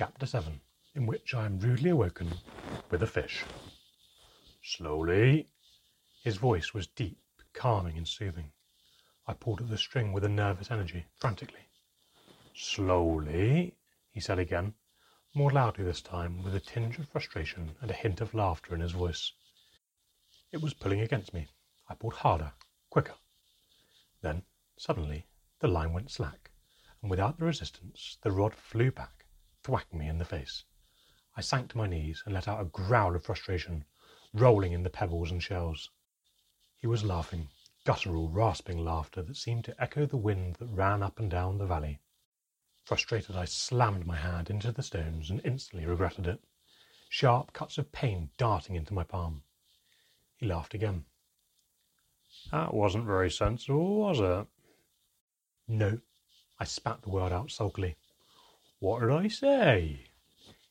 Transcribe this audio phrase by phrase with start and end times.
[0.00, 0.58] Chapter 7,
[0.94, 2.32] in which I am rudely awoken
[2.88, 3.44] with a fish.
[4.62, 5.50] Slowly.
[6.24, 7.20] His voice was deep,
[7.52, 8.50] calming, and soothing.
[9.26, 11.68] I pulled at the string with a nervous energy, frantically.
[12.54, 13.76] Slowly,
[14.10, 14.72] he said again,
[15.34, 18.80] more loudly this time, with a tinge of frustration and a hint of laughter in
[18.80, 19.32] his voice.
[20.50, 21.48] It was pulling against me.
[21.90, 22.52] I pulled harder,
[22.88, 23.16] quicker.
[24.22, 24.44] Then,
[24.78, 25.26] suddenly,
[25.58, 26.52] the line went slack,
[27.02, 29.19] and without the resistance, the rod flew back,
[29.62, 30.64] thwacking me in the face.
[31.36, 33.84] I sank to my knees and let out a growl of frustration,
[34.32, 35.90] rolling in the pebbles and shells.
[36.76, 37.48] He was laughing,
[37.84, 41.66] guttural, rasping laughter that seemed to echo the wind that ran up and down the
[41.66, 42.00] valley.
[42.84, 46.42] Frustrated, I slammed my hand into the stones and instantly regretted it,
[47.08, 49.42] sharp cuts of pain darting into my palm.
[50.36, 51.04] He laughed again.
[52.50, 54.46] That wasn't very sensible, was it?
[55.68, 56.00] No.
[56.58, 57.96] I spat the word out sulkily.
[58.80, 60.06] What did I say?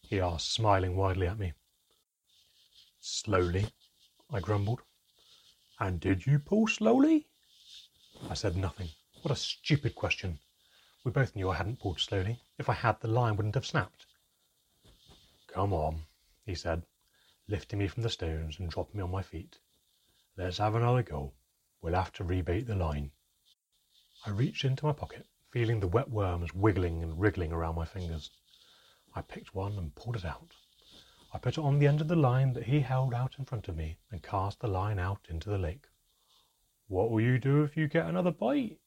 [0.00, 1.52] he asked, smiling widely at me.
[3.00, 3.66] Slowly,
[4.30, 4.80] I grumbled.
[5.78, 7.26] And did you pull slowly?
[8.30, 8.88] I said nothing.
[9.20, 10.38] What a stupid question.
[11.04, 12.40] We both knew I hadn't pulled slowly.
[12.58, 14.06] If I had, the line wouldn't have snapped.
[15.46, 16.06] Come on,
[16.46, 16.84] he said,
[17.46, 19.58] lifting me from the stones and dropping me on my feet.
[20.36, 21.34] Let's have another go.
[21.82, 23.10] We'll have to rebait the line.
[24.24, 28.30] I reached into my pocket, feeling the wet worms wiggling and wriggling around my fingers.
[29.14, 30.54] I picked one and pulled it out.
[31.32, 33.68] I put it on the end of the line that he held out in front
[33.68, 35.86] of me and cast the line out into the lake.
[36.86, 38.78] What will you do if you get another bite?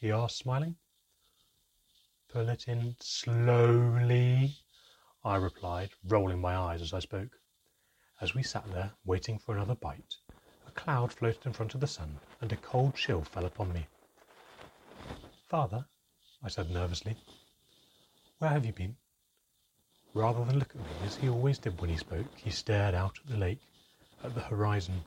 [0.00, 0.76] he asked, smiling.
[2.28, 4.56] Pull it in slowly,
[5.24, 7.38] I replied, rolling my eyes as I spoke.
[8.20, 10.16] As we sat there, waiting for another bite,
[10.66, 13.86] a cloud floated in front of the sun, and a cold chill fell upon me.
[15.48, 15.86] Father,
[16.42, 17.16] I said nervously,
[18.38, 18.96] where have you been?
[20.14, 23.18] Rather than look at me, as he always did when he spoke, he stared out
[23.18, 23.60] at the lake,
[24.22, 25.02] at the horizon,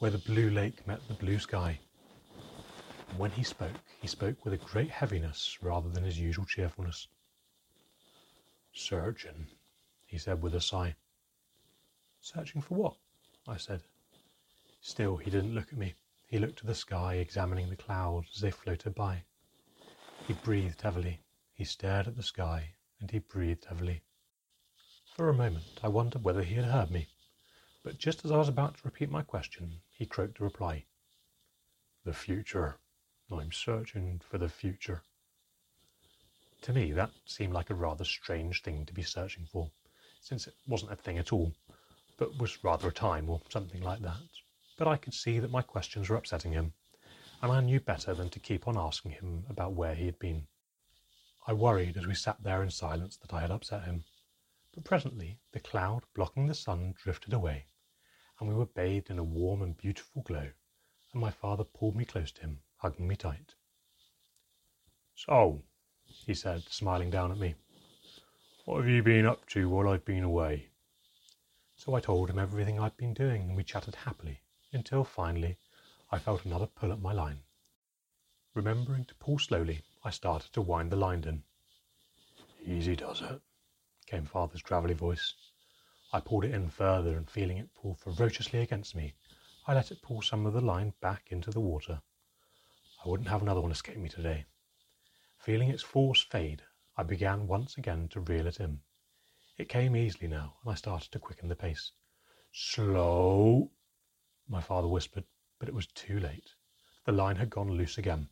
[0.00, 1.78] where the blue lake met the blue sky.
[3.08, 7.06] And when he spoke, he spoke with a great heaviness rather than his usual cheerfulness.
[8.72, 9.46] Searching,
[10.06, 10.96] he said with a sigh.
[12.20, 12.96] Searching for what?
[13.46, 13.82] I said.
[14.80, 15.94] Still, he didn't look at me.
[16.26, 19.22] He looked to the sky, examining the clouds as they floated by.
[20.26, 21.20] He breathed heavily.
[21.52, 24.02] He stared at the sky, and he breathed heavily.
[25.14, 27.08] For a moment I wondered whether he had heard me,
[27.82, 30.86] but just as I was about to repeat my question, he croaked a reply.
[32.04, 32.78] The future.
[33.30, 35.02] I'm searching for the future.
[36.62, 39.70] To me, that seemed like a rather strange thing to be searching for,
[40.22, 41.52] since it wasn't a thing at all,
[42.16, 44.22] but was rather a time or something like that.
[44.78, 46.72] But I could see that my questions were upsetting him,
[47.44, 50.46] and I knew better than to keep on asking him about where he had been.
[51.46, 54.04] I worried as we sat there in silence that I had upset him.
[54.72, 57.66] But presently the cloud blocking the sun drifted away,
[58.40, 60.48] and we were bathed in a warm and beautiful glow,
[61.12, 63.54] and my father pulled me close to him, hugging me tight.
[65.14, 65.64] So,
[66.06, 67.56] he said, smiling down at me,
[68.64, 70.70] what have you been up to while I've been away?
[71.76, 74.40] So I told him everything I'd been doing, and we chatted happily,
[74.72, 75.58] until finally
[76.14, 77.40] I felt another pull at my line.
[78.54, 81.42] Remembering to pull slowly, I started to wind the line in.
[82.64, 83.40] Easy does it,
[84.06, 85.34] came father's gravelly voice.
[86.12, 89.14] I pulled it in further, and feeling it pull ferociously against me,
[89.66, 92.00] I let it pull some of the line back into the water.
[93.04, 94.44] I wouldn't have another one escape me today.
[95.38, 96.62] Feeling its force fade,
[96.96, 98.78] I began once again to reel it in.
[99.58, 101.90] It came easily now, and I started to quicken the pace.
[102.52, 103.72] Slow,
[104.46, 105.24] my father whispered,
[105.64, 106.54] but it was too late.
[107.06, 108.28] The line had gone loose again.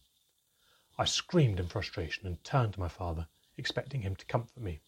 [0.98, 3.26] I screamed in frustration and turned to my father,
[3.56, 4.82] expecting him to comfort me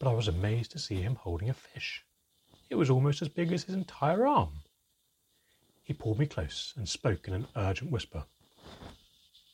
[0.00, 2.04] but I was amazed to see him holding a fish.
[2.70, 4.62] It was almost as big as his entire arm.
[5.82, 8.24] He pulled me close and spoke in an urgent whisper.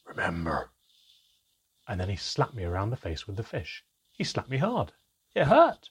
[0.06, 0.71] Remember.
[1.88, 3.84] And then he slapped me around the face with the fish.
[4.12, 4.93] He slapped me hard.
[5.34, 5.91] It hurt.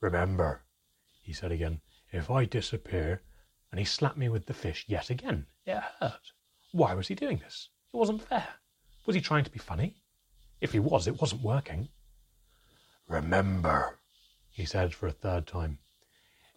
[0.00, 0.64] Remember,
[1.22, 1.80] he said again,
[2.10, 3.22] if I disappear,
[3.72, 5.46] and he slapped me with the fish yet again.
[5.64, 6.32] It hurt.
[6.72, 7.70] Why was he doing this?
[7.92, 8.48] It wasn't fair.
[9.06, 9.96] Was he trying to be funny?
[10.60, 11.88] If he was, it wasn't working.
[13.08, 13.98] Remember,
[14.50, 15.78] he said for a third time,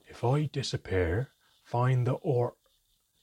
[0.08, 1.32] if I disappear,
[1.64, 2.56] find the or.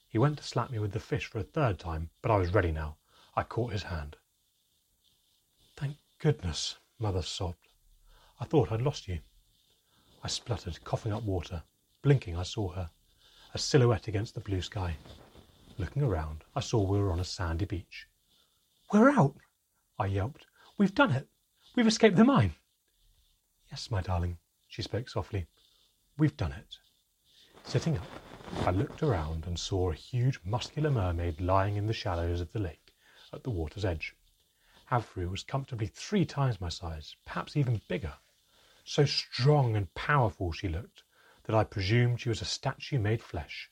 [0.09, 2.53] He went to slap me with the fish for a third time, but I was
[2.53, 2.97] ready now.
[3.35, 4.17] I caught his hand.
[5.77, 7.67] Thank goodness, Mother sobbed.
[8.39, 9.19] I thought I'd lost you.
[10.23, 11.63] I spluttered, coughing up water.
[12.01, 12.89] Blinking, I saw her,
[13.55, 14.95] a silhouette against the blue sky.
[15.77, 18.07] Looking around, I saw we were on a sandy beach.
[18.91, 19.35] We're out,
[19.99, 20.47] I yelped.
[20.79, 21.27] We've done it.
[21.75, 22.55] We've escaped the mine.
[23.69, 25.45] Yes, my darling, she spoke softly.
[26.17, 26.77] We've done it.
[27.63, 28.07] Sitting up,
[28.65, 32.59] I looked around and saw a huge muscular mermaid lying in the shallows of the
[32.59, 32.95] lake
[33.31, 34.15] at the water's edge.
[34.89, 38.13] Havfrue was comfortably three times my size, perhaps even bigger.
[38.83, 41.03] So strong and powerful she looked
[41.43, 43.69] that I presumed she was a statue made flesh.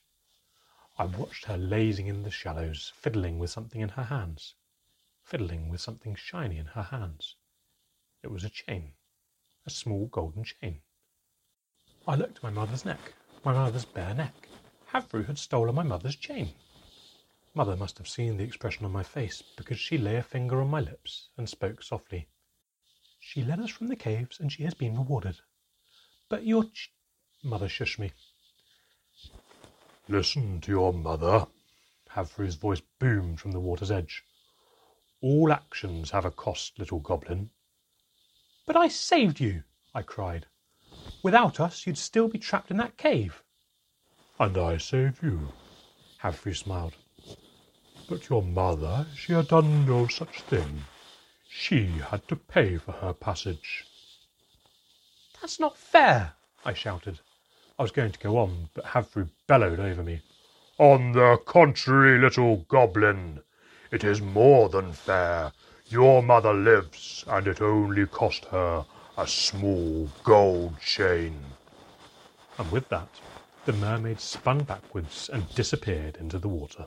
[0.98, 4.54] I watched her lazing in the shallows, fiddling with something in her hands.
[5.24, 7.36] Fiddling with something shiny in her hands.
[8.22, 8.92] It was a chain,
[9.66, 10.82] a small golden chain.
[12.06, 13.14] I looked at my mother's neck,
[13.44, 14.48] my mother's bare neck.
[14.92, 16.54] Havfrue had stolen my mother's chain.
[17.54, 20.68] Mother must have seen the expression on my face because she lay a finger on
[20.68, 22.28] my lips and spoke softly.
[23.18, 25.40] She led us from the caves and she has been rewarded.
[26.28, 26.92] But your ch-
[27.42, 28.12] mother shushed me.
[30.08, 31.46] Listen to your mother.
[32.10, 34.24] Havfrue's voice boomed from the water's edge.
[35.20, 37.50] All actions have a cost, little goblin.
[38.66, 39.62] But I saved you,
[39.94, 40.46] I cried.
[41.22, 43.42] Without us, you'd still be trapped in that cave.
[44.38, 45.52] And I saved you.
[46.18, 46.94] Havfrue smiled.
[48.08, 50.84] But your mother, she had done no such thing.
[51.48, 53.84] She had to pay for her passage.
[55.40, 56.34] That's not fair,
[56.64, 57.20] I shouted.
[57.82, 60.20] I was going to go on, but Havfrue bellowed over me.
[60.78, 63.40] On the contrary, little goblin,
[63.90, 65.50] it is more than fair.
[65.88, 68.86] Your mother lives, and it only cost her
[69.18, 71.36] a small gold chain.
[72.56, 73.08] And with that,
[73.64, 76.86] the mermaid spun backwards and disappeared into the water.